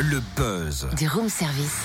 [0.00, 0.88] Le buzz.
[0.96, 1.76] Du room service.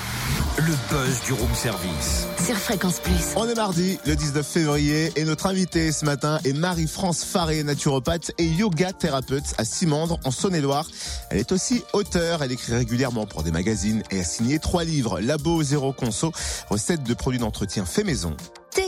[0.58, 2.26] Le buzz du room service.
[2.44, 3.36] Sur Fréquence Plus.
[3.36, 8.32] On est mardi, le 19 février, et notre invitée ce matin est Marie-France Faré, naturopathe
[8.40, 10.88] et yoga thérapeute à Simandre, en Saône-et-Loire.
[11.30, 15.20] Elle est aussi auteure, elle écrit régulièrement pour des magazines et a signé trois livres,
[15.20, 16.32] Labo Zéro Conso,
[16.72, 18.36] recettes de produits d'entretien fait maison.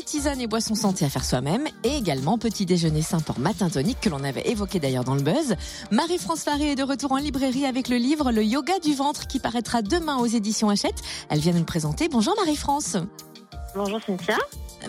[0.01, 3.69] Thé, tisane et boissons santé à faire soi-même et également petit déjeuner sain pour matin
[3.69, 5.55] tonique que l'on avait évoqué d'ailleurs dans le buzz.
[5.91, 9.39] Marie-France Faré est de retour en librairie avec le livre Le yoga du ventre qui
[9.39, 11.01] paraîtra demain aux éditions Hachette.
[11.29, 12.09] Elle vient de nous présenter.
[12.09, 12.97] Bonjour Marie-France.
[13.75, 14.37] Bonjour Cynthia.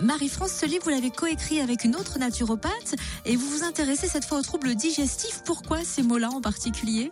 [0.01, 4.25] Marie-France, ce livre, vous l'avez coécrit avec une autre naturopathe et vous vous intéressez cette
[4.25, 5.43] fois aux troubles digestifs.
[5.45, 7.11] Pourquoi ces mots-là en particulier?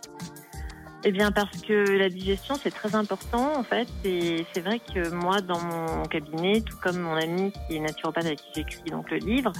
[1.04, 5.10] Eh bien parce que la digestion c'est très important en fait et c'est vrai que
[5.10, 9.10] moi dans mon cabinet, tout comme mon ami qui est naturopathe avec qui j'écris donc
[9.10, 9.52] le livre,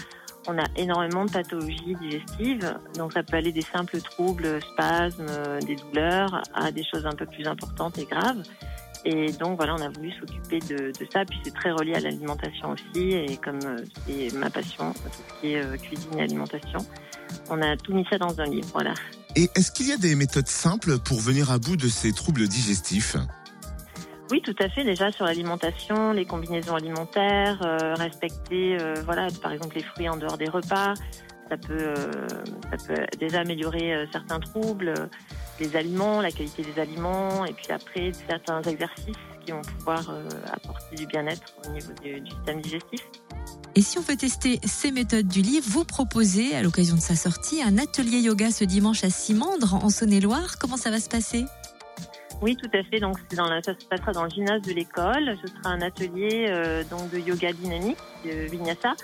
[0.48, 2.74] on a énormément de pathologies digestives.
[2.96, 5.26] Donc ça peut aller des simples troubles, spasmes,
[5.66, 8.42] des douleurs à des choses un peu plus importantes et graves.
[9.04, 11.24] Et donc voilà, on a voulu s'occuper de, de, ça.
[11.24, 13.10] Puis c'est très relié à l'alimentation aussi.
[13.10, 13.58] Et comme
[14.06, 16.78] c'est ma passion, tout ce qui est euh, cuisine et alimentation,
[17.50, 18.68] on a tout mis ça dans un livre.
[18.72, 18.94] Voilà.
[19.34, 22.46] Et est-ce qu'il y a des méthodes simples pour venir à bout de ces troubles
[22.48, 23.16] digestifs?
[24.30, 24.84] Oui, tout à fait.
[24.84, 30.16] Déjà sur l'alimentation, les combinaisons alimentaires, euh, respecter, euh, voilà, par exemple les fruits en
[30.16, 30.94] dehors des repas,
[31.50, 34.94] ça peut, euh, déjà améliorer certains troubles,
[35.60, 40.10] les aliments, la qualité des aliments, et puis après certains exercices qui vont pouvoir
[40.50, 43.00] apporter du bien-être au niveau du système digestif.
[43.74, 47.16] Et si on veut tester ces méthodes du livre, vous proposez, à l'occasion de sa
[47.16, 50.58] sortie, un atelier yoga ce dimanche à Simandre, en Saône-et-Loire.
[50.58, 51.46] Comment ça va se passer?
[52.42, 52.98] Oui, tout à fait.
[52.98, 55.36] Donc, dans la, ça se passera dans le gymnase de l'école.
[55.40, 58.94] Ce sera un atelier euh, donc de yoga dynamique, de vinyasa,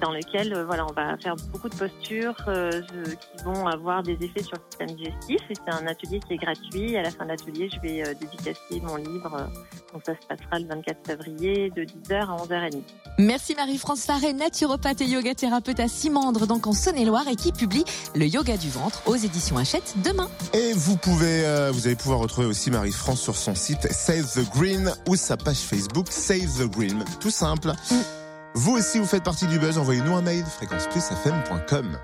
[0.00, 4.14] dans lequel euh, voilà, on va faire beaucoup de postures euh, qui vont avoir des
[4.14, 5.40] effets sur le système digestif.
[5.50, 6.96] Et c'est un atelier qui est gratuit.
[6.96, 9.50] À la fin de l'atelier, je vais euh, dédicacer mon livre.
[9.92, 12.82] Donc, ça se passera le 24 février de 10h à 11h30.
[13.18, 17.84] Merci Marie-France Faré, naturopathe et yoga thérapeute à Simandre, donc en Saône-et-Loire, et qui publie
[18.14, 20.28] le yoga du ventre aux éditions Hachette demain.
[20.54, 24.50] Et vous pouvez, euh, vous allez pouvoir retrouver aussi Marie-France sur son site Save the
[24.54, 27.04] Green ou sa page Facebook Save the Green.
[27.20, 27.72] Tout simple.
[28.54, 29.78] Vous aussi, vous faites partie du buzz.
[29.78, 31.98] Envoyez-nous un mail fréquenceplusfm.com.